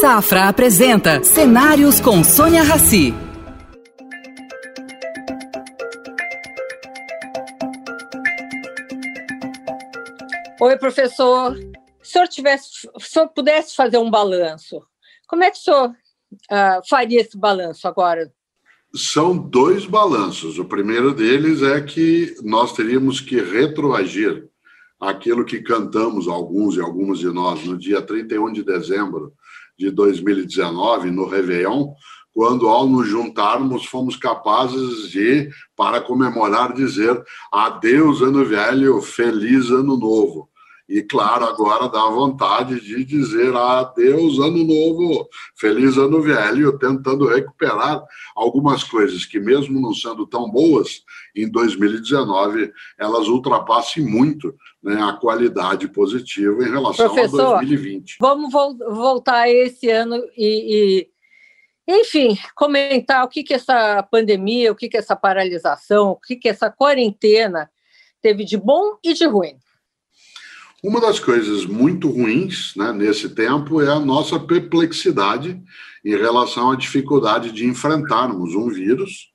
[0.00, 3.12] Safra apresenta Cenários com Sônia Rassi.
[10.58, 11.54] Oi, professor.
[11.54, 14.80] Se o senhor, tivesse, se o senhor pudesse fazer um balanço,
[15.28, 18.32] como é que o senhor uh, faria esse balanço agora?
[18.94, 20.58] São dois balanços.
[20.58, 24.48] O primeiro deles é que nós teríamos que retroagir
[24.98, 29.34] aquilo que cantamos, alguns e algumas de nós, no dia 31 de dezembro
[29.80, 31.94] de 2019, no Réveillon,
[32.34, 39.96] quando, ao nos juntarmos, fomos capazes de, para comemorar, dizer adeus, ano velho, feliz ano
[39.96, 40.49] novo.
[40.90, 48.02] E, claro, agora dá vontade de dizer adeus, ano novo, feliz ano velho, tentando recuperar
[48.34, 51.04] algumas coisas que, mesmo não sendo tão boas,
[51.36, 58.16] em 2019 elas ultrapassem muito né, a qualidade positiva em relação Professor, a 2020.
[58.20, 61.06] Vamos voltar esse ano e,
[61.86, 66.34] e, enfim, comentar o que, que essa pandemia, o que, que essa paralisação, o que,
[66.34, 67.70] que essa quarentena
[68.20, 69.56] teve de bom e de ruim.
[70.82, 75.62] Uma das coisas muito ruins né, nesse tempo é a nossa perplexidade
[76.02, 79.28] em relação à dificuldade de enfrentarmos um vírus,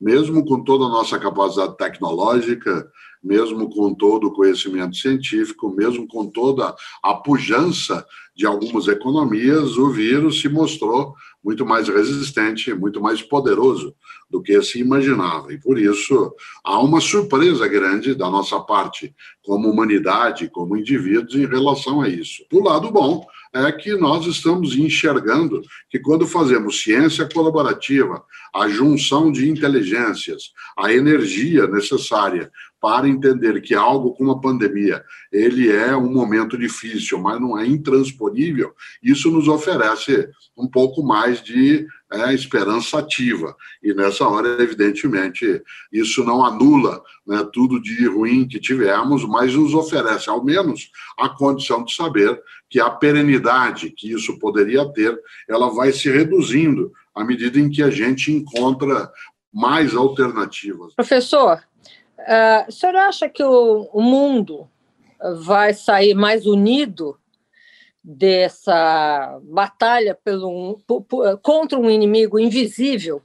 [0.00, 2.88] mesmo com toda a nossa capacidade tecnológica,
[3.22, 6.72] mesmo com todo o conhecimento científico, mesmo com toda
[7.02, 13.94] a pujança de algumas economias, o vírus se mostrou muito mais resistente, muito mais poderoso
[14.30, 15.52] do que se imaginava.
[15.52, 21.46] E por isso há uma surpresa grande da nossa parte, como humanidade, como indivíduos, em
[21.46, 22.44] relação a isso.
[22.50, 25.60] Do lado bom, é que nós estamos enxergando
[25.90, 32.50] que quando fazemos ciência colaborativa, a junção de inteligências, a energia necessária
[32.82, 37.64] para entender que algo como a pandemia, ele é um momento difícil, mas não é
[37.64, 43.54] intransponível, isso nos oferece um pouco mais de é, esperança ativa.
[43.80, 49.74] E nessa hora, evidentemente, isso não anula né, tudo de ruim que tivemos, mas nos
[49.74, 52.36] oferece, ao menos, a condição de saber
[52.68, 55.16] que a perenidade que isso poderia ter,
[55.48, 59.08] ela vai se reduzindo à medida em que a gente encontra
[59.52, 60.94] mais alternativas.
[60.94, 61.62] Professor,
[62.22, 64.68] Uh, o senhor acha que o, o mundo
[65.44, 67.16] vai sair mais unido
[68.02, 70.80] dessa batalha pelo,
[71.42, 73.22] contra um inimigo invisível?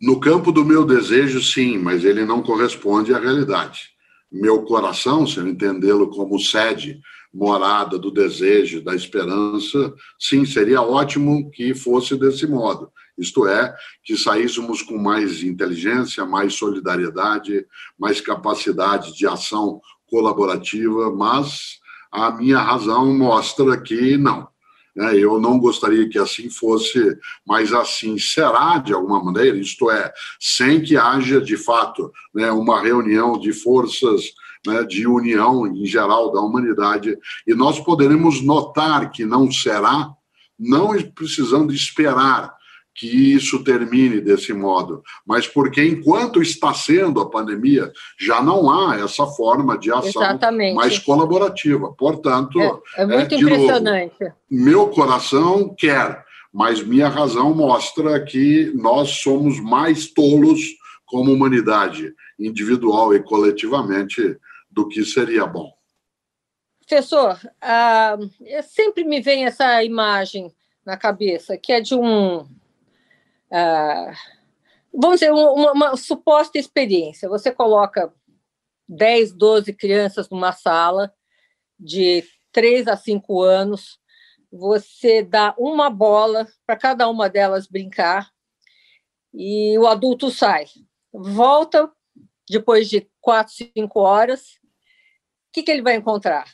[0.00, 3.90] No campo do meu desejo, sim, mas ele não corresponde à realidade.
[4.30, 7.00] Meu coração, se eu entendê-lo como sede,
[7.34, 12.90] morada do desejo, da esperança, sim, seria ótimo que fosse desse modo.
[13.20, 17.66] Isto é, que saíssemos com mais inteligência, mais solidariedade,
[17.98, 21.78] mais capacidade de ação colaborativa, mas
[22.10, 24.48] a minha razão mostra que não.
[24.96, 25.16] Né?
[25.16, 27.16] Eu não gostaria que assim fosse,
[27.46, 32.80] mas assim será de alguma maneira, isto é, sem que haja de fato né, uma
[32.80, 34.32] reunião de forças
[34.66, 37.16] né, de união em geral da humanidade,
[37.46, 40.10] e nós poderemos notar que não será,
[40.58, 42.58] não precisando esperar
[42.94, 48.96] que isso termine desse modo, mas porque enquanto está sendo a pandemia, já não há
[48.98, 50.74] essa forma de ação Exatamente.
[50.74, 51.92] mais colaborativa.
[51.96, 54.20] Portanto, é, é muito é, impressionante.
[54.20, 60.60] Novo, meu coração quer, mas minha razão mostra que nós somos mais tolos
[61.06, 64.36] como humanidade, individual e coletivamente,
[64.70, 65.72] do que seria bom.
[66.86, 68.16] Professor, ah,
[68.62, 70.52] sempre me vem essa imagem
[70.84, 72.46] na cabeça, que é de um
[73.52, 74.12] ah,
[74.92, 77.28] vamos dizer, uma, uma, suposta experiência.
[77.28, 78.12] Você coloca
[78.88, 81.12] 10, 12 crianças numa sala
[81.78, 83.98] de 3 a 5 anos,
[84.52, 88.30] você dá uma bola para cada uma delas brincar
[89.32, 90.66] e o adulto sai.
[91.12, 91.90] Volta
[92.48, 94.40] depois de 4, 5 horas.
[94.50, 96.44] O que, que ele vai encontrar?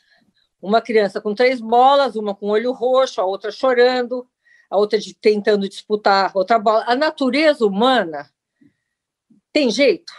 [0.61, 4.29] Uma criança com três bolas, uma com olho roxo, a outra chorando,
[4.71, 6.85] a outra de, tentando disputar outra bola.
[6.87, 8.31] A natureza humana
[9.53, 10.13] tem jeito?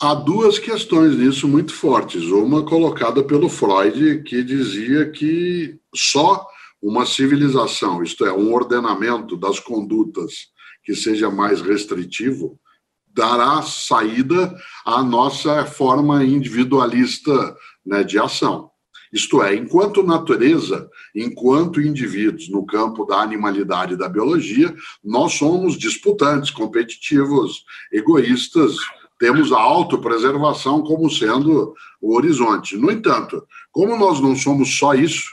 [0.00, 2.24] Há duas questões nisso muito fortes.
[2.24, 6.46] Uma colocada pelo Freud, que dizia que só
[6.82, 10.48] uma civilização, isto é, um ordenamento das condutas
[10.82, 12.60] que seja mais restritivo,
[13.08, 14.54] dará saída
[14.84, 17.56] à nossa forma individualista
[17.86, 18.70] né, de ação.
[19.14, 24.74] Isto é, enquanto natureza, enquanto indivíduos no campo da animalidade e da biologia,
[25.04, 28.74] nós somos disputantes, competitivos, egoístas,
[29.16, 31.72] temos a autopreservação como sendo
[32.02, 32.76] o horizonte.
[32.76, 35.30] No entanto, como nós não somos só isso,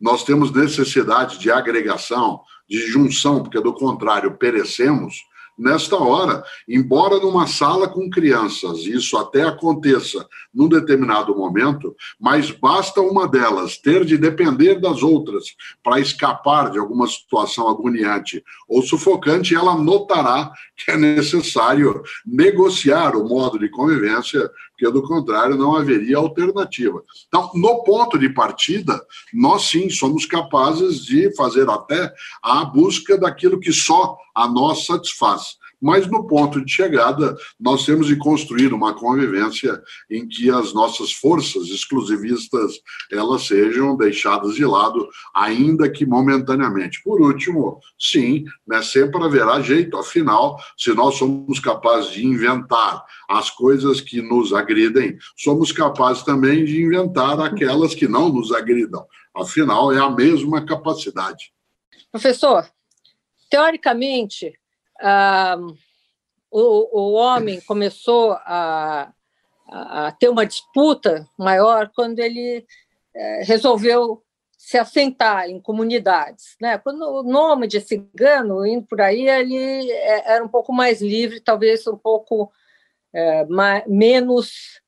[0.00, 2.40] nós temos necessidade de agregação,
[2.70, 5.16] de junção, porque do contrário perecemos,
[5.56, 13.00] nesta hora, embora numa sala com crianças, isso até aconteça num determinado momento, mas basta
[13.00, 15.44] uma delas ter de depender das outras
[15.82, 23.28] para escapar de alguma situação agoniante ou sufocante, ela notará que é necessário negociar o
[23.28, 27.02] modo de convivência, porque do contrário não haveria alternativa.
[27.28, 29.00] Então, no ponto de partida,
[29.32, 32.12] nós sim somos capazes de fazer até
[32.42, 38.06] a busca daquilo que só a nós satisfaz mas no ponto de chegada nós temos
[38.06, 42.80] de construir uma convivência em que as nossas forças exclusivistas
[43.12, 47.02] elas sejam deixadas de lado, ainda que momentaneamente.
[47.04, 53.50] Por último, sim, né, sempre haverá jeito, afinal, se nós somos capazes de inventar as
[53.50, 59.04] coisas que nos agridem, somos capazes também de inventar aquelas que não nos agridam.
[59.36, 61.52] Afinal, é a mesma capacidade.
[62.10, 62.66] Professor,
[63.50, 64.54] teoricamente,
[65.06, 65.58] ah,
[66.50, 69.12] o, o homem começou a,
[69.68, 72.66] a, ter uma disputa maior quando ele
[73.14, 74.24] é, resolveu
[74.56, 76.56] se assentar em comunidades.
[76.58, 76.78] Né?
[76.78, 81.86] Quando o nômade cigano, indo por aí, ele é, era um pouco mais livre, talvez
[81.86, 82.50] um pouco
[83.12, 84.80] é, mais, menos.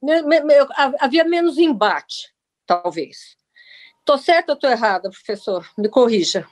[0.00, 0.54] Me, me,
[0.98, 2.32] havia menos embate,
[2.64, 3.36] talvez.
[3.98, 5.68] Estou certa ou estou errada, professor?
[5.76, 6.46] Me corrija.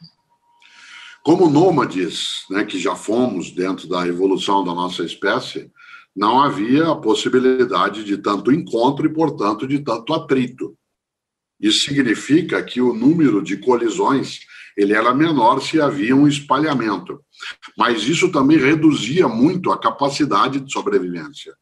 [1.26, 5.72] Como nômades, né, que já fomos dentro da evolução da nossa espécie,
[6.14, 10.78] não havia a possibilidade de tanto encontro e, portanto, de tanto atrito.
[11.58, 14.46] Isso significa que o número de colisões
[14.76, 17.20] ele era menor se havia um espalhamento.
[17.76, 21.56] Mas isso também reduzia muito a capacidade de sobrevivência.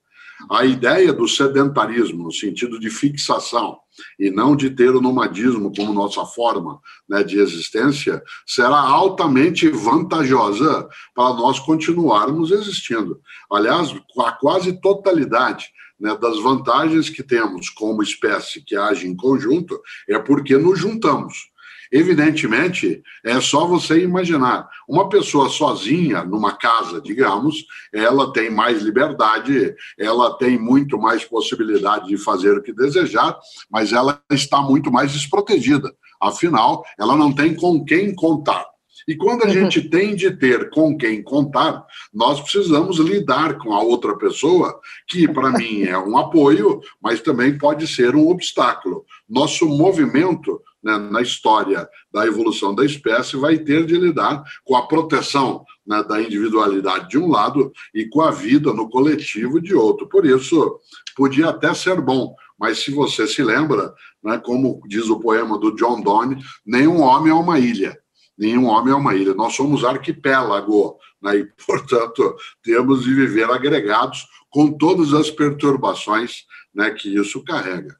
[0.51, 3.79] A ideia do sedentarismo, no sentido de fixação,
[4.19, 10.89] e não de ter o nomadismo como nossa forma né, de existência, será altamente vantajosa
[11.15, 13.21] para nós continuarmos existindo.
[13.51, 15.69] Aliás, a quase totalidade
[15.99, 21.54] né, das vantagens que temos como espécie que age em conjunto é porque nos juntamos.
[21.97, 24.69] Evidentemente, é só você imaginar.
[24.89, 32.09] Uma pessoa sozinha numa casa, digamos, ela tem mais liberdade, ela tem muito mais possibilidade
[32.09, 33.39] de fazer o que desejar,
[33.71, 35.95] mas ela está muito mais desprotegida.
[36.21, 38.67] Afinal, ela não tem com quem contar.
[39.07, 39.53] E quando a uhum.
[39.53, 45.29] gente tem de ter com quem contar, nós precisamos lidar com a outra pessoa, que
[45.29, 49.05] para mim é um apoio, mas também pode ser um obstáculo.
[49.29, 54.87] Nosso movimento né, na história da evolução da espécie vai ter de lidar com a
[54.87, 60.07] proteção né, da individualidade de um lado e com a vida no coletivo de outro.
[60.09, 60.79] Por isso,
[61.17, 65.75] podia até ser bom, mas se você se lembra, né, como diz o poema do
[65.75, 67.99] John Donne, nenhum homem é uma ilha
[68.37, 69.33] nenhum homem é uma ilha.
[69.35, 71.37] Nós somos arquipélago, né?
[71.37, 76.45] e, portanto, temos de viver agregados com todas as perturbações
[76.75, 77.97] né, que isso carrega.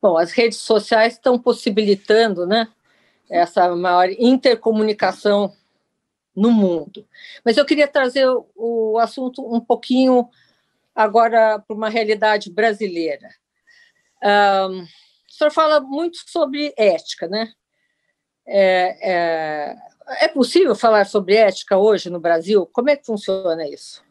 [0.00, 2.68] Bom, as redes sociais estão possibilitando né,
[3.28, 5.54] essa maior intercomunicação
[6.34, 7.06] no mundo.
[7.44, 10.28] Mas eu queria trazer o assunto um pouquinho
[10.94, 13.28] agora para uma realidade brasileira.
[14.22, 17.52] Um, o senhor fala muito sobre ética, né?
[18.46, 19.76] É, é,
[20.24, 22.66] é possível falar sobre ética hoje no Brasil?
[22.72, 24.02] Como é que funciona isso?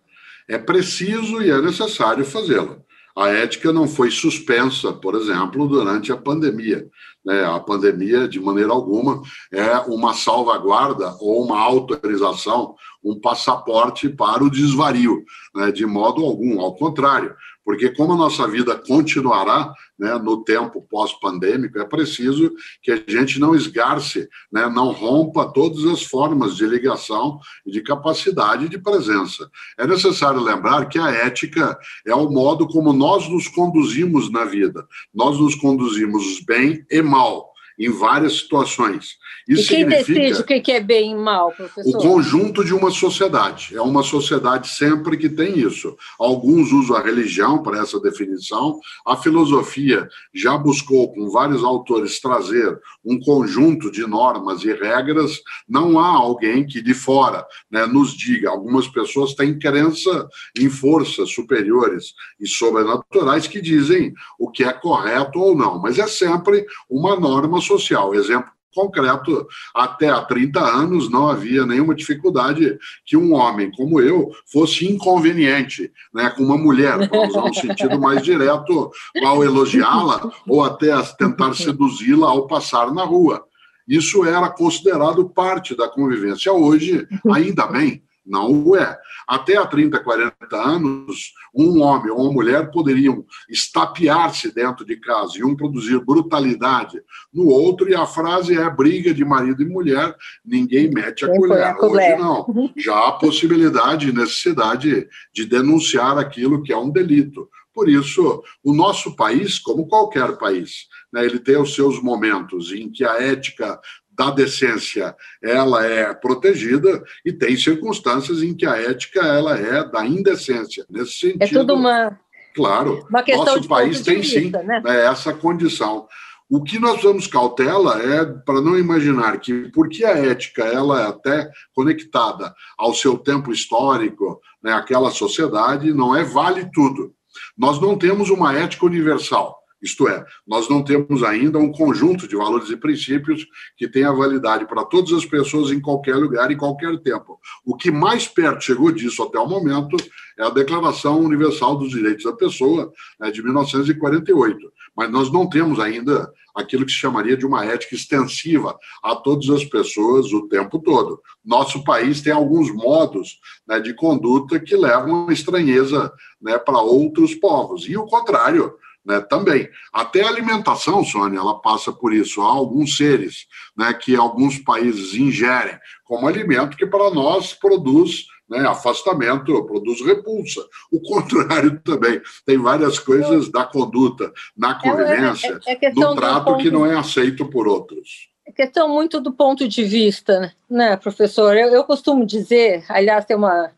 [0.47, 2.85] É preciso e é necessário fazê-lo.
[3.17, 6.87] A ética não foi suspensa, por exemplo, durante a pandemia.
[7.25, 7.43] Né?
[7.43, 14.51] A pandemia, de maneira alguma, é uma salvaguarda ou uma autorização, um passaporte para o
[14.51, 15.23] desvario,
[15.55, 15.71] né?
[15.71, 16.61] de modo algum.
[16.61, 17.35] Ao contrário,
[17.67, 22.49] porque como a nossa vida continuará né, no tempo pós-pandêmico, é preciso
[22.81, 27.81] que a gente não esgarce, né, não rompa todas as formas de ligação e de
[27.81, 29.51] capacidade de presença.
[29.77, 34.87] É necessário lembrar que a ética é o modo como nós nos conduzimos na vida.
[35.13, 39.17] Nós nos conduzimos bem e mal em várias situações.
[39.47, 41.95] Isso e quem decide o que é bem e mal, professor?
[41.95, 43.75] O conjunto de uma sociedade.
[43.75, 45.95] É uma sociedade sempre que tem isso.
[46.19, 48.79] Alguns usam a religião para essa definição.
[49.05, 55.39] A filosofia já buscou, com vários autores, trazer um conjunto de normas e regras.
[55.67, 58.49] Não há alguém que de fora né, nos diga.
[58.49, 65.39] Algumas pessoas têm crença em forças superiores e sobrenaturais que dizem o que é correto
[65.39, 65.79] ou não.
[65.79, 68.15] Mas é sempre uma norma social.
[68.15, 69.47] Exemplo concreto.
[69.73, 75.91] Até há 30 anos não havia nenhuma dificuldade que um homem como eu fosse inconveniente
[76.13, 78.91] né, com uma mulher, para usar um sentido mais direto,
[79.25, 83.43] ao elogiá-la ou até tentar seduzi-la ao passar na rua.
[83.87, 86.51] Isso era considerado parte da convivência.
[86.51, 88.97] Hoje, ainda bem, não o é.
[89.27, 95.37] Até há 30, 40 anos, um homem ou uma mulher poderiam estapear-se dentro de casa
[95.37, 97.01] e um produzir brutalidade
[97.33, 100.15] no outro, e a frase é briga de marido e mulher,
[100.45, 101.75] ninguém mete a colher.
[101.79, 102.71] Hoje não.
[102.75, 107.49] Já há possibilidade e necessidade de denunciar aquilo que é um delito.
[107.73, 112.89] Por isso, o nosso país, como qualquer país, né, ele tem os seus momentos em
[112.89, 113.79] que a ética
[114.17, 120.05] da decência ela é protegida e tem circunstâncias em que a ética ela é da
[120.05, 120.85] indecência.
[120.89, 122.19] Nesse sentido, é tudo uma
[122.55, 124.81] claro, uma nosso país tem vista, sim né?
[124.83, 125.05] né?
[125.05, 126.07] essa condição.
[126.49, 131.07] O que nós vamos cautela é para não imaginar que porque a ética ela é
[131.07, 137.13] até conectada ao seu tempo histórico, né, aquela sociedade não é vale tudo.
[137.55, 139.59] Nós não temos uma ética universal.
[139.87, 144.67] Isto é, nós não temos ainda um conjunto de valores e princípios que tenha validade
[144.67, 147.39] para todas as pessoas em qualquer lugar e qualquer tempo.
[147.65, 149.95] O que mais perto chegou disso até o momento
[150.37, 154.57] é a Declaração Universal dos Direitos da Pessoa, né, de 1948.
[154.93, 159.49] Mas nós não temos ainda aquilo que se chamaria de uma ética extensiva a todas
[159.49, 161.21] as pessoas o tempo todo.
[161.45, 167.33] Nosso país tem alguns modos né, de conduta que levam a estranheza né, para outros
[167.35, 167.87] povos.
[167.87, 168.73] E o contrário
[169.07, 169.69] né, também.
[169.93, 172.41] Até a alimentação, Sônia, ela passa por isso.
[172.41, 178.67] Há alguns seres né, que alguns países ingerem como alimento que para nós produz né,
[178.67, 180.61] afastamento, produz repulsa.
[180.91, 182.21] O contrário também.
[182.45, 186.69] Tem várias coisas da conduta, na é, convivência, é, é, é do trato do que
[186.69, 188.29] não é aceito por outros.
[188.45, 191.55] É questão muito do ponto de vista, né, professor?
[191.55, 193.71] Eu, eu costumo dizer, aliás, tem uma.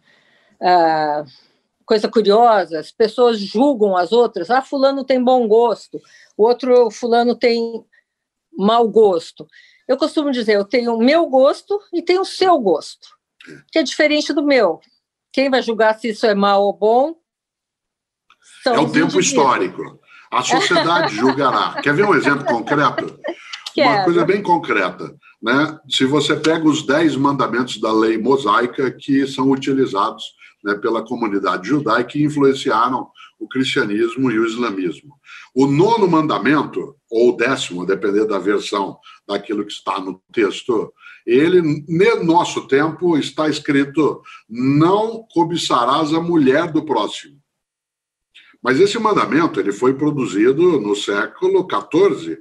[0.61, 1.48] Uh,
[1.89, 4.51] coisa curiosa, as pessoas julgam as outras.
[4.51, 5.99] Ah, fulano tem bom gosto,
[6.37, 7.83] o outro fulano tem
[8.55, 9.47] mau gosto.
[9.87, 13.07] Eu costumo dizer, eu tenho o meu gosto e tenho o seu gosto,
[13.71, 14.79] que é diferente do meu.
[15.33, 17.15] Quem vai julgar se isso é mal ou bom?
[18.67, 19.25] é o tempo indivíduos.
[19.25, 19.99] histórico.
[20.31, 21.73] A sociedade julgará.
[21.81, 23.19] Quer ver um exemplo concreto?
[23.73, 23.89] Quero.
[23.89, 25.15] Uma coisa bem concreta.
[25.41, 25.79] Né?
[25.89, 30.23] Se você pega os dez mandamentos da lei mosaica que são utilizados
[30.63, 35.15] né, pela comunidade judaica que influenciaram o cristianismo e o islamismo.
[35.55, 38.97] O nono mandamento, ou o décimo, a depender da versão
[39.27, 40.93] daquilo que está no texto,
[41.25, 47.39] ele, no nosso tempo, está escrito: não cobiçarás a mulher do próximo.
[48.61, 52.39] Mas esse mandamento ele foi produzido no século XIV,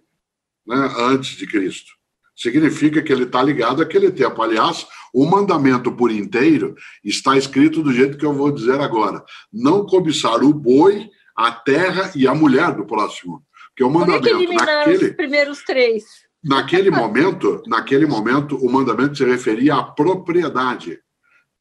[0.66, 1.97] né, antes de Cristo.
[2.38, 4.40] Significa que ele está ligado àquele tempo.
[4.40, 9.84] Aliás, o mandamento por inteiro está escrito do jeito que eu vou dizer agora: não
[9.84, 13.42] cobiçar o boi, a terra e a mulher do próximo.
[13.70, 16.04] Porque o mandamento Por que naquele os primeiros três.
[16.44, 21.00] Naquele momento, naquele momento, o mandamento se referia à propriedade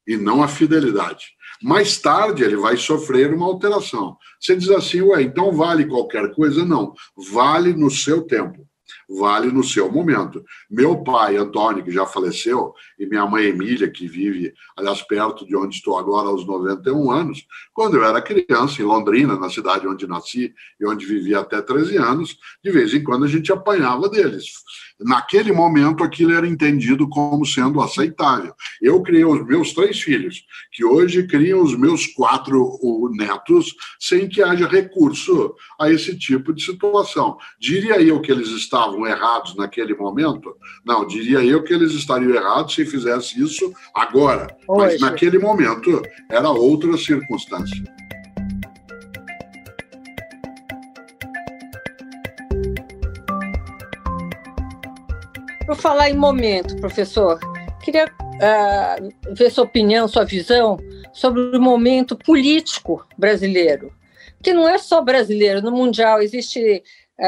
[0.07, 1.25] e não à fidelidade.
[1.63, 4.15] Mais tarde ele vai sofrer uma alteração.
[4.39, 6.63] Você diz assim, ué, então vale qualquer coisa?
[6.63, 6.93] Não,
[7.31, 8.66] vale no seu tempo
[9.07, 10.43] vale no seu momento.
[10.69, 15.55] Meu pai, Antônio, que já faleceu, e minha mãe, Emília, que vive, aliás, perto de
[15.55, 20.07] onde estou agora, aos 91 anos, quando eu era criança, em Londrina, na cidade onde
[20.07, 24.51] nasci e onde vivi até 13 anos, de vez em quando a gente apanhava deles.
[24.99, 28.53] Naquele momento, aquilo era entendido como sendo aceitável.
[28.81, 32.79] Eu criei os meus três filhos, que hoje criam os meus quatro
[33.13, 37.37] netos, sem que haja recurso a esse tipo de situação.
[37.59, 40.55] Diria eu que eles estavam errados naquele momento?
[40.83, 44.47] Não, diria eu que eles estariam errados se fizesse isso agora.
[44.67, 47.83] Mas naquele momento era outra circunstância.
[55.67, 57.37] Por falar em momento, professor,
[57.83, 60.77] queria uh, ver sua opinião, sua visão
[61.11, 63.93] sobre o momento político brasileiro,
[64.41, 66.81] que não é só brasileiro, no mundial existe
[67.19, 67.21] uh,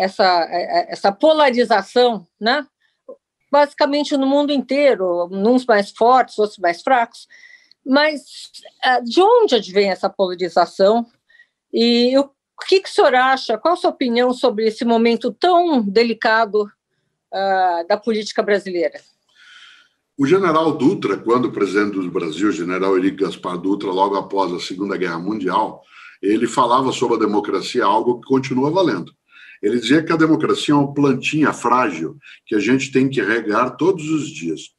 [0.00, 2.66] essa, uh, essa polarização, né?
[3.50, 7.28] basicamente no mundo inteiro, uns mais fortes, outros mais fracos.
[7.84, 8.22] Mas
[9.04, 11.04] de onde advém essa polarização?
[11.70, 12.30] E o
[12.66, 13.58] que, que o senhor acha?
[13.58, 16.66] Qual a sua opinião sobre esse momento tão delicado
[17.32, 19.00] uh, da política brasileira?
[20.18, 24.96] O general Dutra, quando presidente do Brasil, general Henrique Gaspar Dutra, logo após a Segunda
[24.96, 25.82] Guerra Mundial,
[26.22, 29.12] ele falava sobre a democracia, algo que continua valendo.
[29.62, 33.76] Ele dizia que a democracia é uma plantinha frágil que a gente tem que regar
[33.76, 34.70] todos os dias.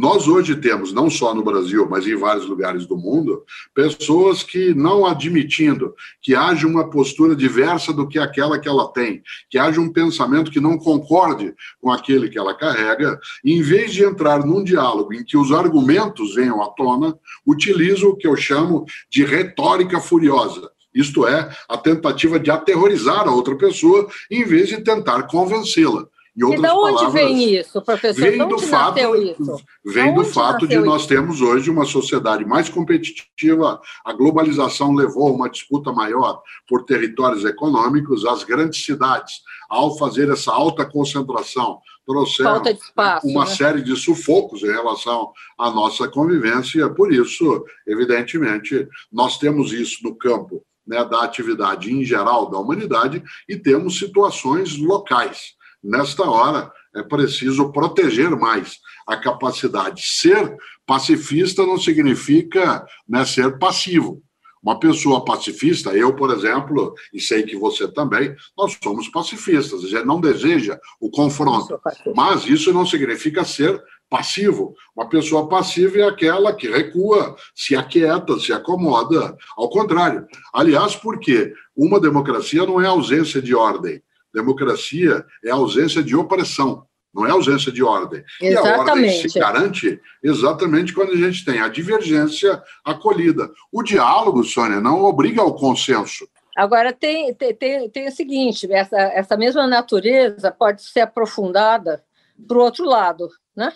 [0.00, 4.72] Nós hoje temos, não só no Brasil, mas em vários lugares do mundo, pessoas que,
[4.72, 9.78] não admitindo que haja uma postura diversa do que aquela que ela tem, que haja
[9.78, 14.64] um pensamento que não concorde com aquele que ela carrega, em vez de entrar num
[14.64, 17.14] diálogo em que os argumentos venham à tona,
[17.46, 20.70] utilizam o que eu chamo de retórica furiosa.
[20.94, 26.08] Isto é, a tentativa de aterrorizar a outra pessoa, em vez de tentar convencê-la.
[26.44, 28.20] Outras e de onde palavras, vem isso, professor?
[28.20, 29.60] Vem do fato, isso?
[29.84, 35.32] Vem do fato de nós termos hoje uma sociedade mais competitiva, a globalização levou a
[35.32, 42.62] uma disputa maior por territórios econômicos, as grandes cidades, ao fazer essa alta concentração, trouxeram
[42.64, 43.50] espaço, uma né?
[43.50, 50.14] série de sufocos em relação à nossa convivência, por isso, evidentemente, nós temos isso no
[50.14, 57.02] campo né, da atividade em geral da humanidade e temos situações locais Nesta hora, é
[57.02, 60.02] preciso proteger mais a capacidade.
[60.02, 60.56] Ser
[60.86, 64.22] pacifista não significa né, ser passivo.
[64.62, 70.04] Uma pessoa pacifista, eu, por exemplo, e sei que você também, nós somos pacifistas, a
[70.04, 71.80] não deseja o confronto.
[72.14, 74.74] Mas isso não significa ser passivo.
[74.94, 79.34] Uma pessoa passiva é aquela que recua, se aquieta, se acomoda.
[79.56, 80.26] Ao contrário.
[80.52, 84.02] Aliás, porque uma democracia não é ausência de ordem.
[84.32, 88.24] Democracia é ausência de opressão, não é ausência de ordem.
[88.40, 88.66] Exatamente.
[88.66, 93.50] E a ordem se garante exatamente quando a gente tem a divergência acolhida.
[93.72, 96.28] O diálogo, Sônia, não obriga ao consenso.
[96.56, 102.04] Agora, tem, tem, tem o seguinte: essa, essa mesma natureza pode ser aprofundada
[102.46, 103.72] para o outro lado, né?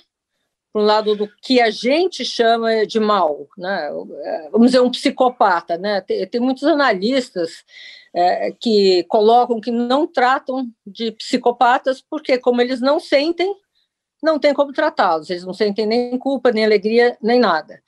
[0.74, 3.90] para o lado do que a gente chama de mal, né?
[4.50, 5.78] vamos dizer, um psicopata.
[5.78, 6.00] Né?
[6.00, 7.64] Tem, tem muitos analistas
[8.14, 13.52] é, que colocam que não tratam de psicopatas, porque, como eles não sentem,
[14.22, 17.82] não tem como tratá-los, eles não sentem nem culpa, nem alegria, nem nada.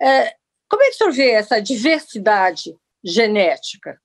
[0.00, 0.34] É,
[0.68, 3.98] como é que o senhor vê essa diversidade genética?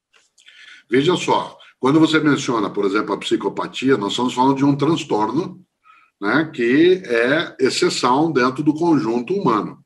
[0.90, 5.66] Veja só, quando você menciona, por exemplo, a psicopatia, nós estamos falando de um transtorno
[6.22, 9.80] né, que é exceção dentro do conjunto humano.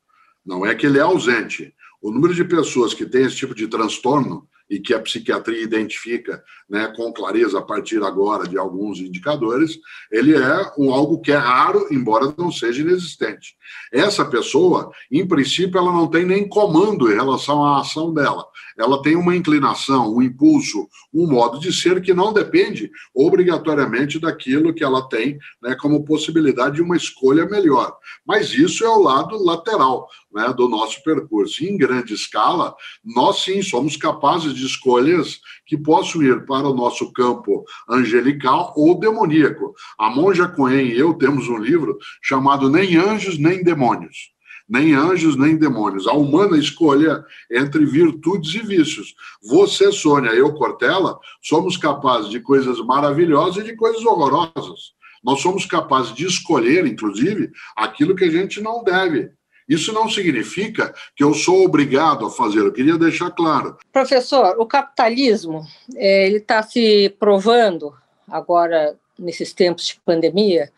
[0.44, 1.74] Não é que ele é ausente.
[2.00, 6.42] O número de pessoas que têm esse tipo de transtorno e que a psiquiatria identifica
[6.68, 9.78] né, com clareza a partir agora de alguns indicadores,
[10.10, 13.54] ele é um algo que é raro, embora não seja inexistente.
[13.92, 18.46] Essa pessoa, em princípio, ela não tem nem comando em relação à ação dela.
[18.78, 24.72] Ela tem uma inclinação, um impulso, um modo de ser que não depende obrigatoriamente daquilo
[24.72, 27.94] que ela tem né, como possibilidade de uma escolha melhor.
[28.26, 31.62] Mas isso é o lado lateral né, do nosso percurso.
[31.62, 36.74] E, em grande escala, nós sim somos capazes de escolhas que possam ir para o
[36.74, 39.74] nosso campo angelical ou demoníaco.
[39.98, 44.32] A Monja Cohen e eu temos um livro chamado Nem Anjos Nem Demônios.
[44.68, 46.06] Nem anjos, nem demônios.
[46.06, 49.14] A humana escolha entre virtudes e vícios.
[49.42, 54.94] Você, Sônia, eu, Cortella, somos capazes de coisas maravilhosas e de coisas horrorosas.
[55.22, 59.30] Nós somos capazes de escolher, inclusive, aquilo que a gente não deve.
[59.68, 63.78] Isso não significa que eu sou obrigado a fazer, eu queria deixar claro.
[63.92, 67.94] Professor, o capitalismo é, ele está se provando
[68.28, 70.72] agora, nesses tempos de pandemia,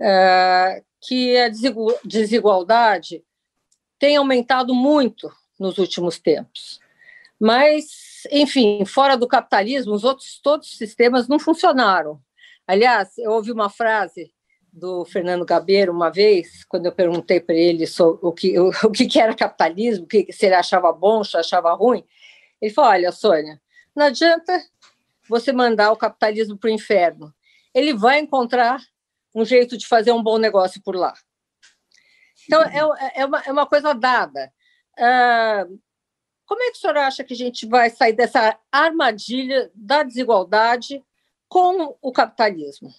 [0.00, 1.48] é, que a
[2.04, 3.22] desigualdade
[3.98, 6.80] tem aumentado muito nos últimos tempos.
[7.38, 12.20] Mas, enfim, fora do capitalismo, os outros todos os sistemas não funcionaram.
[12.66, 14.32] Aliás, eu ouvi uma frase
[14.72, 18.90] do Fernando Gabeiro uma vez, quando eu perguntei para ele sobre o que, o, o
[18.90, 22.04] que era capitalismo, que, se ele achava bom, se achava ruim,
[22.60, 23.60] ele falou: Olha, Sônia,
[23.94, 24.64] não adianta
[25.28, 27.32] você mandar o capitalismo para o inferno.
[27.74, 28.80] Ele vai encontrar
[29.34, 31.14] um jeito de fazer um bom negócio por lá.
[32.46, 34.52] Então, é, é, uma, é uma coisa dada.
[34.98, 35.66] Ah,
[36.44, 41.02] como é que o senhor acha que a gente vai sair dessa armadilha da desigualdade
[41.48, 42.90] com o capitalismo?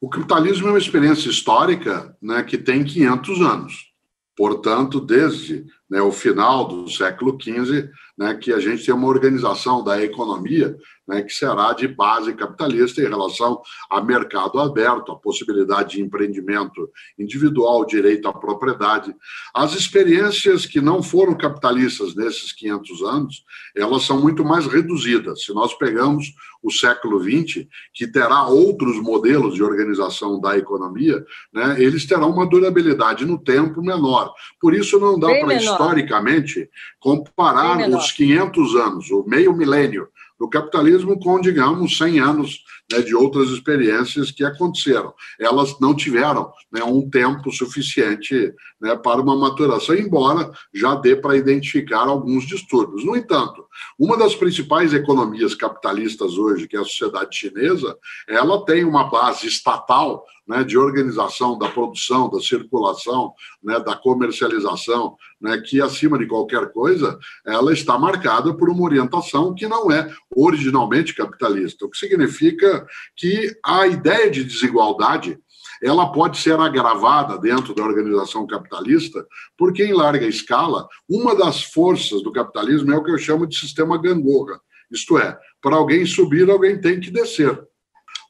[0.00, 3.90] O capitalismo é uma experiência histórica né, que tem 500 anos.
[4.34, 9.84] Portanto, desde né, o final do século XV, né, que a gente tem uma organização
[9.84, 10.74] da economia
[11.10, 16.88] né, que será de base capitalista em relação a mercado aberto, a possibilidade de empreendimento
[17.18, 19.12] individual, direito à propriedade.
[19.52, 23.44] As experiências que não foram capitalistas nesses 500 anos,
[23.76, 25.44] elas são muito mais reduzidas.
[25.44, 31.76] Se nós pegamos o século XX, que terá outros modelos de organização da economia, né,
[31.82, 34.32] eles terão uma durabilidade no tempo menor.
[34.60, 36.68] Por isso, não dá para, historicamente,
[37.00, 40.08] comparar os 500 anos, o meio milênio,
[40.40, 45.14] do capitalismo com, digamos, 100 anos né, de outras experiências que aconteceram.
[45.38, 51.36] Elas não tiveram né, um tempo suficiente né, para uma maturação, embora já dê para
[51.36, 53.04] identificar alguns distúrbios.
[53.04, 53.64] No entanto,
[53.98, 57.96] uma das principais economias capitalistas hoje, que é a sociedade chinesa,
[58.28, 65.16] ela tem uma base estatal né, de organização da produção, da circulação, né, da comercialização,
[65.40, 70.12] né, que acima de qualquer coisa, ela está marcada por uma orientação que não é
[70.34, 72.79] originalmente capitalista, o que significa
[73.16, 75.38] que a ideia de desigualdade
[75.82, 82.22] ela pode ser agravada dentro da organização capitalista, porque, em larga escala, uma das forças
[82.22, 84.60] do capitalismo é o que eu chamo de sistema gangorra.
[84.90, 87.69] Isto é, para alguém subir, alguém tem que descer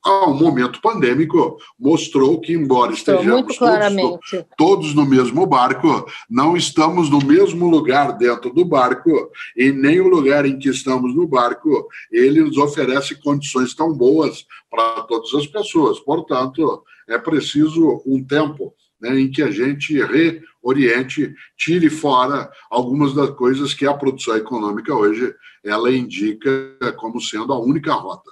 [0.02, 7.18] ao momento pandêmico, mostrou que, embora estejamos todos, todos, no mesmo barco, não estamos no
[7.18, 12.40] mesmo lugar dentro do barco, e nem o lugar em que estamos no barco, ele
[12.40, 16.00] nos oferece condições tão boas para todas as pessoas.
[16.00, 23.30] Portanto, é preciso um tempo né, em que a gente reoriente, tire fora algumas das
[23.30, 25.34] coisas que a produção econômica hoje
[25.64, 28.30] ela indica como sendo a única rota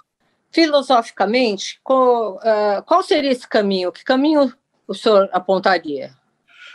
[0.59, 3.93] filosoficamente, qual, uh, qual seria esse caminho?
[3.93, 4.53] Que caminho
[4.89, 6.11] o senhor apontaria?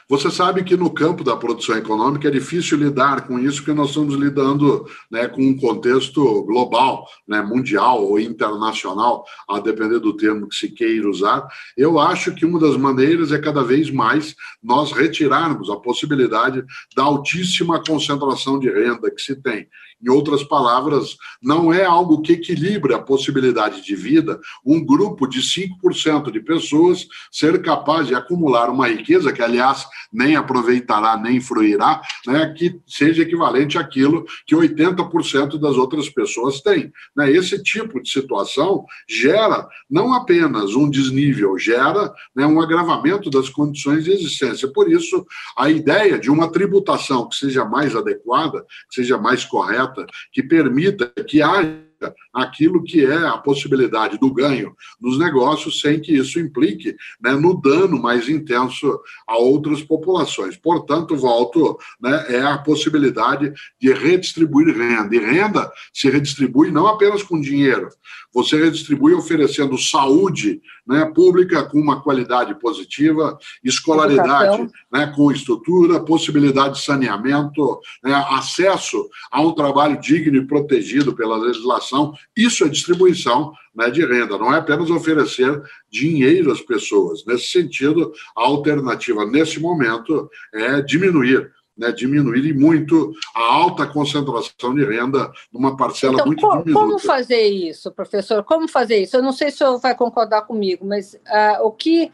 [0.08, 3.90] Você sabe que no campo da produção econômica é difícil lidar com isso, porque nós
[3.90, 10.48] estamos lidando né, com um contexto global, né, mundial ou internacional, a depender do termo
[10.48, 11.46] que se queira usar.
[11.76, 16.64] Eu acho que uma das maneiras é cada vez mais nós retirarmos a possibilidade
[16.96, 19.68] da altíssima concentração de renda que se tem.
[20.04, 25.40] Em outras palavras, não é algo que equilibre a possibilidade de vida um grupo de
[25.40, 32.02] 5% de pessoas ser capaz de acumular uma riqueza que, aliás, nem aproveitará, nem fruirá,
[32.28, 36.92] né, que seja equivalente àquilo que 80% das outras pessoas têm.
[37.16, 37.32] Né?
[37.32, 44.04] Esse tipo de situação gera não apenas um desnível, gera né, um agravamento das condições
[44.04, 44.68] de existência.
[44.68, 45.26] Por isso,
[45.58, 49.93] a ideia de uma tributação que seja mais adequada, que seja mais correta,
[50.32, 51.93] que permita que haja
[52.34, 57.60] aquilo que é a possibilidade do ganho nos negócios, sem que isso implique né, no
[57.60, 60.58] dano mais intenso a outras populações.
[60.58, 65.16] Portanto, volto, né, é a possibilidade de redistribuir renda.
[65.16, 67.90] E renda se redistribui não apenas com dinheiro,
[68.34, 76.76] você redistribui oferecendo saúde né, pública com uma qualidade positiva, escolaridade né, com estrutura, possibilidade
[76.76, 81.93] de saneamento, né, acesso a um trabalho digno e protegido pela legislação.
[82.36, 87.26] Isso é distribuição né, de renda, não é apenas oferecer dinheiro às pessoas.
[87.26, 94.86] Nesse sentido, a alternativa nesse momento é diminuir né, diminuir muito a alta concentração de
[94.86, 96.86] renda numa parcela então, muito como, diminuta.
[96.86, 98.44] Como fazer isso, professor?
[98.44, 99.18] Como fazer isso?
[99.18, 102.12] Eu não sei se o senhor vai concordar comigo, mas uh, o que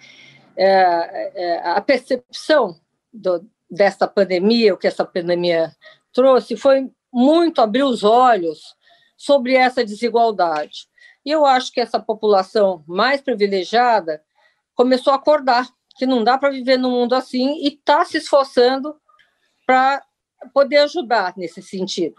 [0.58, 2.80] uh, a percepção
[3.12, 5.72] do, desta pandemia, o que essa pandemia
[6.14, 8.79] trouxe, foi muito abrir os olhos
[9.20, 10.88] sobre essa desigualdade.
[11.26, 14.22] E eu acho que essa população mais privilegiada
[14.74, 18.96] começou a acordar que não dá para viver num mundo assim e está se esforçando
[19.68, 20.02] para
[20.54, 22.16] poder ajudar nesse sentido.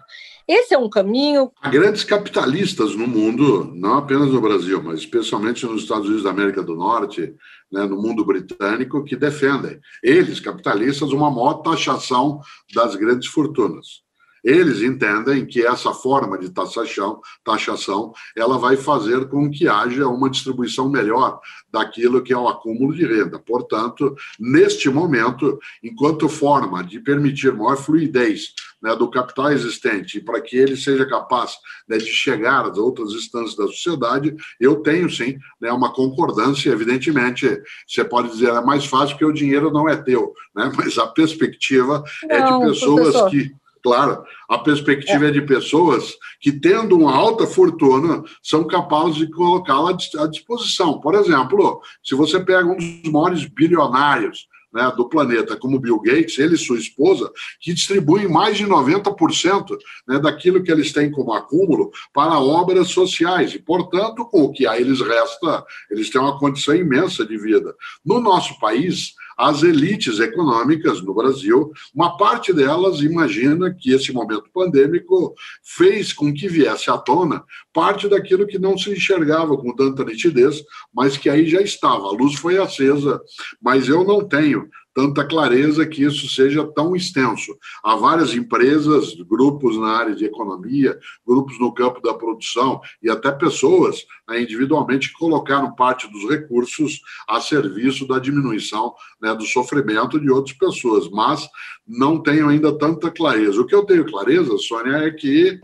[0.47, 1.51] Esse é um caminho.
[1.63, 6.31] Há grandes capitalistas no mundo, não apenas no Brasil, mas especialmente nos Estados Unidos da
[6.31, 7.35] América do Norte,
[7.73, 12.43] né, no mundo britânico, que defendem, eles, capitalistas, uma maior taxação
[12.75, 14.03] das grandes fortunas.
[14.45, 20.31] Eles entendem que essa forma de taxação, taxação ela vai fazer com que haja uma
[20.31, 23.39] distribuição melhor daquilo que é o acúmulo de renda.
[23.39, 30.57] Portanto, neste momento, enquanto forma de permitir maior fluidez né, do capital existente para que
[30.57, 31.57] ele seja capaz
[31.89, 36.71] né, de chegar às outras instâncias da sociedade, eu tenho sim né, uma concordância.
[36.71, 40.99] Evidentemente, você pode dizer é mais fácil porque o dinheiro não é teu, né, mas
[40.99, 43.31] a perspectiva não, é de pessoas professor.
[43.31, 45.29] que Claro, a perspectiva é.
[45.29, 51.01] é de pessoas que, tendo uma alta fortuna, são capazes de colocá-la à disposição.
[51.01, 56.39] Por exemplo, se você pega um dos maiores bilionários né, do planeta, como Bill Gates,
[56.39, 61.33] ele e sua esposa, que distribuem mais de 90% né, daquilo que eles têm como
[61.33, 63.55] acúmulo para obras sociais.
[63.55, 67.75] E, portanto, com o que a eles resta, eles têm uma condição imensa de vida.
[68.05, 74.51] No nosso país, as elites econômicas no Brasil, uma parte delas imagina que esse momento
[74.53, 80.05] pandêmico fez com que viesse à tona parte daquilo que não se enxergava com tanta
[80.05, 82.09] nitidez, mas que aí já estava.
[82.09, 83.19] A luz foi acesa,
[83.63, 87.57] mas eu não tenho tanta clareza que isso seja tão extenso.
[87.83, 93.31] Há várias empresas, grupos na área de economia, grupos no campo da produção e até
[93.31, 100.19] pessoas né, individualmente que colocaram parte dos recursos a serviço da diminuição né, do sofrimento
[100.21, 101.49] de outras pessoas, mas
[101.87, 103.61] não tenho ainda tanta clareza.
[103.61, 105.61] O que eu tenho clareza, Sônia, é que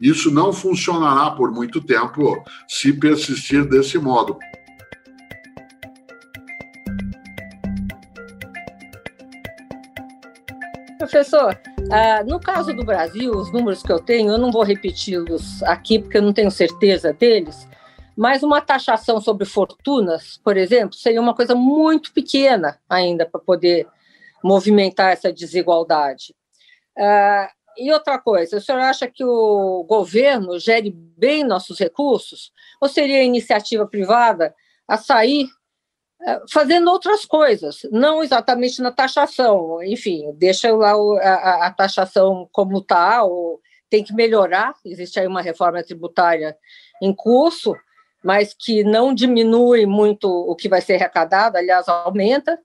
[0.00, 4.36] isso não funcionará por muito tempo se persistir desse modo.
[11.14, 15.62] Professor, uh, no caso do Brasil, os números que eu tenho, eu não vou repeti-los
[15.62, 17.68] aqui porque eu não tenho certeza deles,
[18.16, 23.86] mas uma taxação sobre fortunas, por exemplo, seria uma coisa muito pequena ainda para poder
[24.42, 26.34] movimentar essa desigualdade.
[26.98, 27.46] Uh,
[27.78, 32.50] e outra coisa, o senhor acha que o governo gere bem nossos recursos?
[32.80, 34.52] Ou seria a iniciativa privada
[34.88, 35.46] a sair
[36.50, 39.82] fazendo outras coisas, não exatamente na taxação.
[39.82, 44.74] Enfim, deixa lá a, a taxação como está, ou tem que melhorar.
[44.84, 46.56] Existe aí uma reforma tributária
[47.02, 47.74] em curso,
[48.22, 52.58] mas que não diminui muito o que vai ser arrecadado, aliás, aumenta.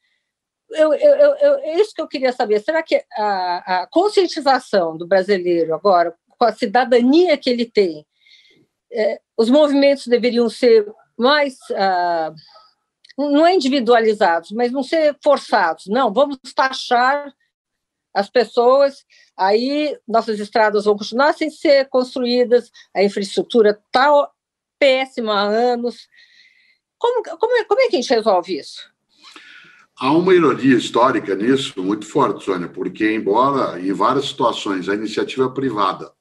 [0.71, 2.59] Eu, eu, eu, é isso que eu queria saber.
[2.59, 8.05] Será que a, a conscientização do brasileiro agora, com a cidadania que ele tem,
[8.91, 10.85] é, os movimentos deveriam ser
[11.17, 11.57] mais.
[11.75, 12.33] Ah,
[13.27, 15.88] não é individualizados, mas não ser forçados.
[15.88, 17.34] Não, vamos taxar
[18.13, 19.05] as pessoas,
[19.38, 24.29] aí nossas estradas vão continuar sem ser construídas, a infraestrutura está
[24.79, 26.08] péssima há anos.
[26.97, 28.89] Como, como, é, como é que a gente resolve isso?
[29.97, 35.51] Há uma ironia histórica nisso muito forte, Sônia, porque embora em várias situações a iniciativa
[35.53, 36.12] privada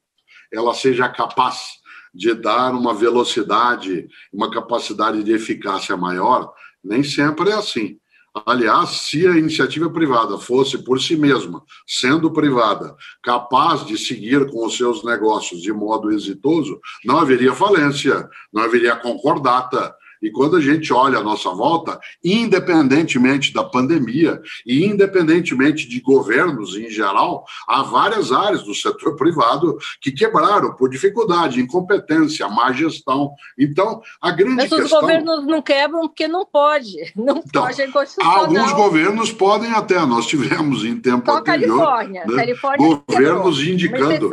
[0.51, 1.79] ela seja capaz
[2.13, 7.97] de dar uma velocidade, uma capacidade de eficácia maior, nem sempre é assim.
[8.45, 14.65] Aliás, se a iniciativa privada fosse por si mesma, sendo privada, capaz de seguir com
[14.65, 20.61] os seus negócios de modo exitoso, não haveria falência, não haveria concordata, e quando a
[20.61, 27.83] gente olha a nossa volta, independentemente da pandemia e independentemente de governos em geral, há
[27.83, 33.31] várias áreas do setor privado que quebraram por dificuldade, incompetência, má gestão.
[33.57, 34.85] Então, a grande Mas questão...
[34.85, 36.89] os governos não quebram porque não pode.
[37.15, 37.89] Não então, pode, é
[38.21, 40.03] Alguns governos podem até.
[40.05, 41.77] Nós tivemos em tempo Só anterior...
[41.77, 42.25] Califórnia.
[42.25, 44.29] Né, Califórnia governos indicando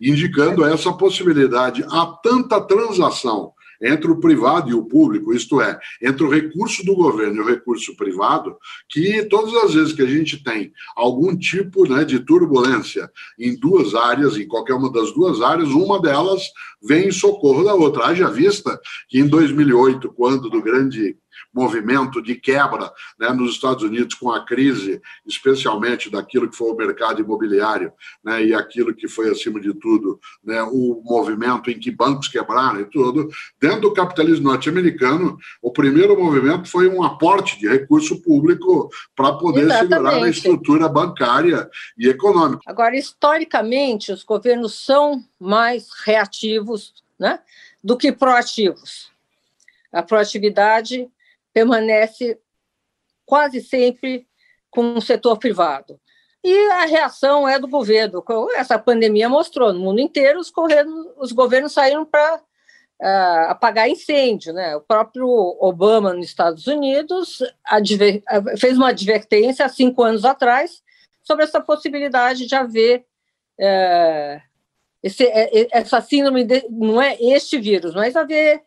[0.00, 1.84] indicando essa possibilidade.
[1.88, 6.94] Há tanta transação entre o privado e o público, isto é, entre o recurso do
[6.94, 8.56] governo e o recurso privado,
[8.88, 13.94] que todas as vezes que a gente tem algum tipo né, de turbulência em duas
[13.94, 16.42] áreas, em qualquer uma das duas áreas, uma delas
[16.82, 18.06] vem em socorro da outra.
[18.06, 21.16] Haja vista que em 2008, quando do grande
[21.54, 26.76] movimento de quebra né, nos Estados Unidos com a crise, especialmente daquilo que foi o
[26.76, 27.92] mercado imobiliário
[28.24, 32.80] né, e aquilo que foi, acima de tudo, né, o movimento em que bancos quebraram
[32.80, 33.28] e tudo.
[33.60, 39.62] Dentro do capitalismo norte-americano, o primeiro movimento foi um aporte de recurso público para poder
[39.62, 39.88] Exatamente.
[39.88, 42.62] segurar a estrutura bancária e econômica.
[42.66, 47.38] Agora, historicamente, os governos são mais reativos né,
[47.82, 49.12] do que proativos.
[49.92, 51.08] A proatividade
[51.54, 52.38] permanece
[53.24, 54.26] quase sempre
[54.70, 55.98] com o setor privado.
[56.42, 58.22] E a reação é do governo.
[58.54, 62.42] Essa pandemia mostrou no mundo inteiro os, governos, os governos saíram para uh,
[63.00, 64.52] ah, apagar incêndio.
[64.52, 64.76] Né?
[64.76, 67.38] O próprio Obama, nos Estados Unidos,
[68.58, 70.82] fez uma advertência há cinco anos atrás
[71.22, 73.06] sobre essa possibilidade de haver
[73.58, 74.42] uh,
[75.02, 75.30] esse,
[75.70, 78.62] essa síndrome, de, não é este vírus, mas haver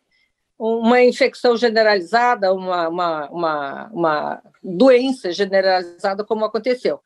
[0.58, 7.00] uma infecção generalizada, uma, uma, uma, uma doença generalizada, como aconteceu.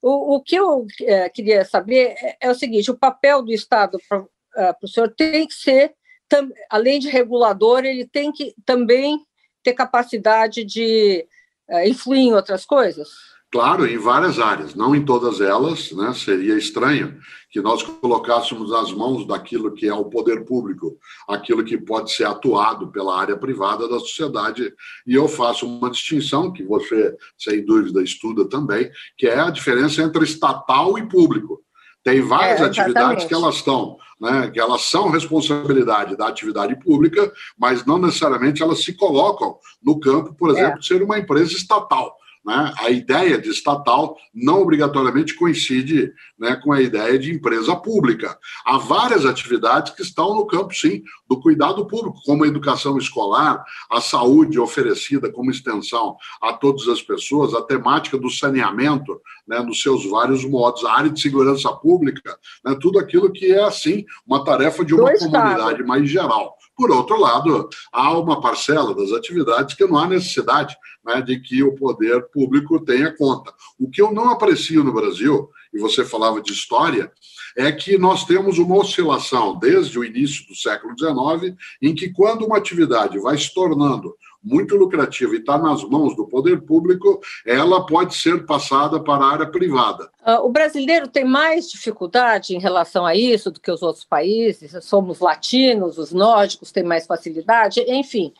[0.00, 3.98] O, o que eu é, queria saber é, é, o seguinte: o papel do Estado
[4.08, 4.24] para
[4.56, 5.94] é, o senhor tem que ser,
[6.28, 9.20] tam, além de regulador, ele tem que também
[9.62, 11.26] ter capacidade de
[11.68, 13.08] é, influir em outras coisas?
[13.52, 16.12] Claro, em várias áreas, não em todas elas, né?
[16.12, 17.16] seria estranho
[17.50, 22.24] que nós colocássemos nas mãos daquilo que é o poder público, aquilo que pode ser
[22.24, 24.74] atuado pela área privada da sociedade.
[25.06, 30.02] E eu faço uma distinção, que você, sem dúvida, estuda também, que é a diferença
[30.02, 31.62] entre estatal e público.
[32.02, 37.32] Tem várias é, atividades que elas estão, né, que elas são responsabilidade da atividade pública,
[37.56, 40.52] mas não necessariamente elas se colocam no campo, por é.
[40.52, 40.78] exemplo, é.
[40.80, 46.72] de ser uma empresa estatal né, a ideia de estatal não obrigatoriamente coincide né, com
[46.72, 48.38] a ideia de empresa pública.
[48.64, 53.64] Há várias atividades que estão no campo, sim, do cuidado público, como a educação escolar,
[53.90, 59.82] a saúde oferecida como extensão a todas as pessoas, a temática do saneamento, né, nos
[59.82, 64.44] seus vários modos, a área de segurança pública, né, tudo aquilo que é, assim, uma
[64.44, 66.56] tarefa de uma comunidade mais geral.
[66.76, 71.62] Por outro lado, há uma parcela das atividades que não há necessidade né, de que
[71.62, 73.52] o poder público tenha conta.
[73.78, 77.10] O que eu não aprecio no Brasil, e você falava de história,
[77.56, 82.44] é que nós temos uma oscilação desde o início do século XIX, em que, quando
[82.44, 84.14] uma atividade vai se tornando
[84.46, 89.32] muito lucrativa e está nas mãos do poder público, ela pode ser passada para a
[89.32, 90.08] área privada.
[90.24, 94.72] Uh, o brasileiro tem mais dificuldade em relação a isso do que os outros países?
[94.84, 98.32] Somos latinos, os nórdicos têm mais facilidade, enfim.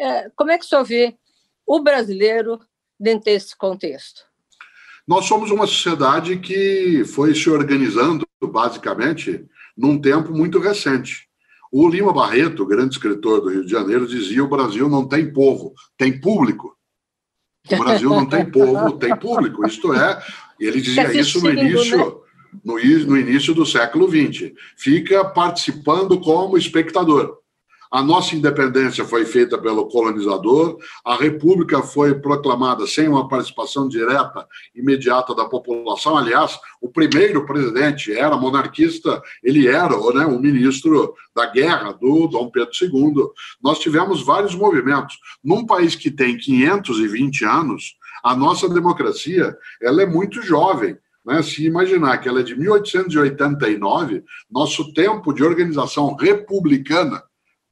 [0.00, 1.14] É, como é que o senhor vê
[1.66, 2.58] o brasileiro
[2.98, 4.22] dentro desse contexto?
[5.06, 9.44] Nós somos uma sociedade que foi se organizando, basicamente,
[9.76, 11.28] num tempo muito recente.
[11.72, 15.72] O Lima Barreto, grande escritor do Rio de Janeiro, dizia: o Brasil não tem povo,
[15.96, 16.76] tem público.
[17.70, 19.66] O Brasil não tem povo, tem público.
[19.66, 20.22] Isto é,
[20.60, 22.12] ele dizia isso no início, né?
[22.62, 24.52] no, no início do século XX.
[24.76, 27.41] Fica participando como espectador.
[27.92, 34.46] A nossa independência foi feita pelo colonizador, a república foi proclamada sem uma participação direta,
[34.74, 36.16] imediata da população.
[36.16, 42.50] Aliás, o primeiro presidente era monarquista, ele era né, o ministro da guerra do Dom
[42.50, 43.26] Pedro II.
[43.62, 45.18] Nós tivemos vários movimentos.
[45.44, 50.96] Num país que tem 520 anos, a nossa democracia ela é muito jovem.
[51.26, 51.42] Né?
[51.42, 57.22] Se imaginar que ela é de 1889, nosso tempo de organização republicana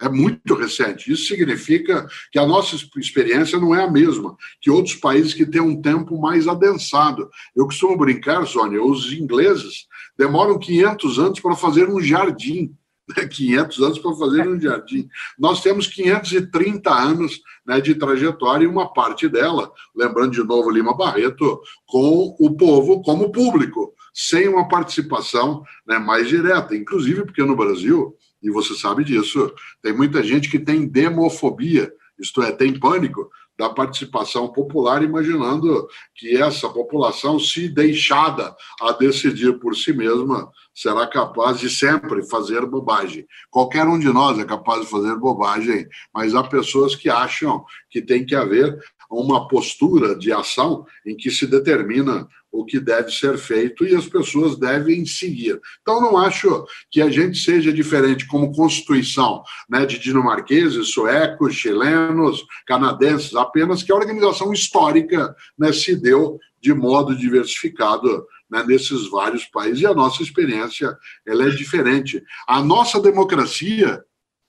[0.01, 1.13] é muito recente.
[1.13, 5.61] Isso significa que a nossa experiência não é a mesma que outros países que têm
[5.61, 7.29] um tempo mais adensado.
[7.55, 9.87] Eu costumo brincar, Sônia, os ingleses
[10.19, 12.75] demoram 500 anos para fazer um jardim.
[13.17, 13.27] Né?
[13.29, 15.09] 500 anos para fazer um jardim.
[15.39, 20.97] Nós temos 530 anos né, de trajetória e uma parte dela, lembrando de novo Lima
[20.97, 26.75] Barreto, com o povo como público, sem uma participação né, mais direta.
[26.75, 29.53] Inclusive porque no Brasil e você sabe disso.
[29.83, 36.35] Tem muita gente que tem demofobia, isto é, tem pânico da participação popular, imaginando que
[36.35, 43.27] essa população, se deixada a decidir por si mesma, será capaz de sempre fazer bobagem.
[43.51, 48.01] Qualquer um de nós é capaz de fazer bobagem, mas há pessoas que acham que
[48.01, 48.79] tem que haver
[49.11, 54.07] uma postura de ação em que se determina o que deve ser feito e as
[54.07, 55.61] pessoas devem seguir.
[55.81, 62.45] Então, não acho que a gente seja diferente como Constituição né, de dinamarqueses, suecos, chilenos,
[62.67, 69.45] canadenses, apenas que a organização histórica né, se deu de modo diversificado né, nesses vários
[69.45, 72.23] países e a nossa experiência ela é diferente.
[72.47, 74.03] A nossa democracia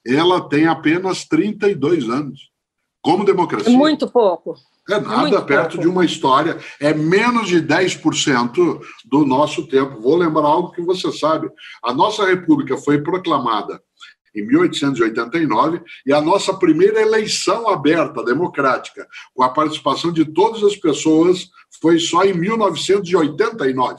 [0.04, 2.50] ela tem apenas 32 anos.
[3.00, 3.76] Como democracia.
[3.76, 4.54] Muito pouco.
[4.88, 5.82] É nada é perto pouco.
[5.82, 10.00] de uma história, é menos de 10% do nosso tempo.
[10.00, 11.48] Vou lembrar algo que você sabe:
[11.82, 13.80] a nossa República foi proclamada
[14.34, 20.74] em 1889 e a nossa primeira eleição aberta, democrática, com a participação de todas as
[20.74, 21.48] pessoas,
[21.80, 23.96] foi só em 1989.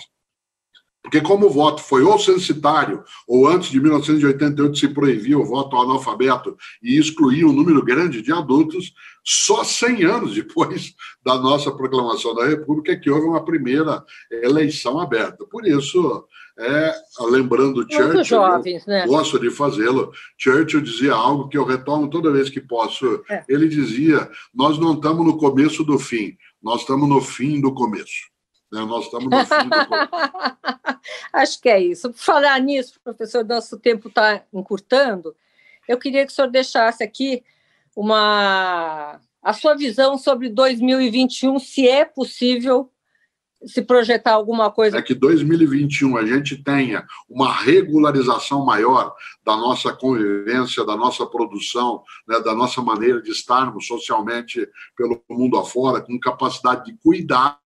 [1.04, 5.76] Porque, como o voto foi ou censitário, ou antes de 1988 se proibia o voto
[5.76, 11.72] ao analfabeto e excluía um número grande de adultos, só 100 anos depois da nossa
[11.72, 15.46] proclamação da República é que houve uma primeira eleição aberta.
[15.46, 16.26] Por isso,
[16.58, 19.06] é, lembrando Churchill, jovens, né?
[19.06, 20.12] gosto de fazê-lo.
[20.38, 23.24] Churchill dizia algo que eu retomo toda vez que posso.
[23.30, 23.44] É.
[23.50, 28.33] Ele dizia: Nós não estamos no começo do fim, nós estamos no fim do começo.
[28.74, 28.84] Né?
[28.86, 31.00] Nós estamos no fim do
[31.32, 32.10] Acho que é isso.
[32.10, 35.36] Por falar nisso, professor, nosso tempo está encurtando.
[35.88, 37.44] Eu queria que o senhor deixasse aqui
[37.96, 42.90] uma a sua visão sobre 2021, se é possível
[43.66, 44.98] se projetar alguma coisa.
[44.98, 49.14] É que 2021 a gente tenha uma regularização maior
[49.46, 55.58] da nossa convivência, da nossa produção, né, da nossa maneira de estarmos socialmente pelo mundo
[55.58, 57.60] afora, com capacidade de cuidar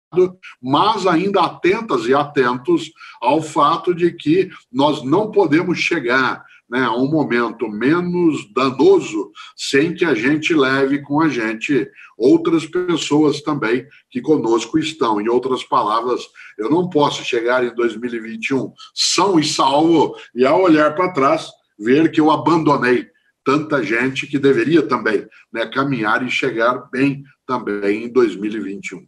[0.62, 2.92] mas ainda atentas e atentos
[3.22, 9.94] ao fato de que nós não podemos chegar né, a um momento menos danoso sem
[9.94, 15.22] que a gente leve com a gente outras pessoas também que conosco estão.
[15.22, 16.22] Em outras palavras,
[16.58, 22.12] eu não posso chegar em 2021 são e salvo e ao olhar para trás ver
[22.12, 23.08] que eu abandonei
[23.46, 29.08] tanta gente que deveria também né, caminhar e chegar bem também em 2021.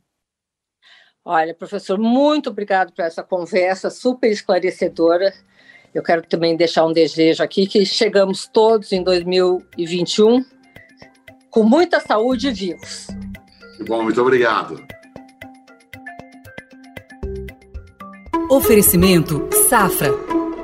[1.23, 5.33] Olha, professor, muito obrigado por essa conversa super esclarecedora.
[5.93, 10.43] Eu quero também deixar um desejo aqui que chegamos todos em 2021
[11.49, 13.07] com muita saúde e vivos.
[13.87, 14.83] Bom, muito obrigado.
[18.49, 20.38] Oferecimento Safra.